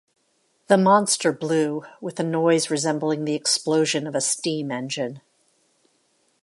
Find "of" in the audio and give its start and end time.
4.07-4.15